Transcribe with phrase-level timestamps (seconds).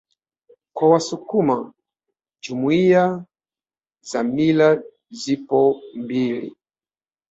[0.73, 1.73] Kwa wasukuma
[2.41, 3.25] Jumuiya
[4.01, 6.55] za mila zipo mbili